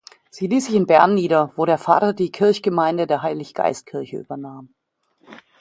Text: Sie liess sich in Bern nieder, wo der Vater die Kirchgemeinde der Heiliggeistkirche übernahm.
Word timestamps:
Sie 0.31 0.47
liess 0.47 0.65
sich 0.65 0.73
in 0.73 0.87
Bern 0.87 1.13
nieder, 1.13 1.53
wo 1.57 1.65
der 1.67 1.77
Vater 1.77 2.13
die 2.13 2.31
Kirchgemeinde 2.31 3.05
der 3.05 3.21
Heiliggeistkirche 3.21 4.17
übernahm. 4.17 4.73